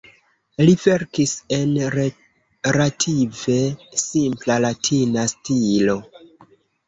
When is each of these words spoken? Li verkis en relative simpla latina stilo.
Li 0.67 0.71
verkis 0.83 1.33
en 1.57 1.73
relative 1.95 3.59
simpla 4.05 4.55
latina 4.65 5.27
stilo. 5.35 5.99